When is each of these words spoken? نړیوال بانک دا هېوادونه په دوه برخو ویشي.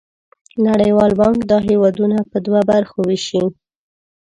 نړیوال 0.67 1.11
بانک 1.19 1.39
دا 1.51 1.57
هېوادونه 1.67 2.17
په 2.31 2.37
دوه 2.45 2.61
برخو 2.71 2.99
ویشي. 3.09 3.43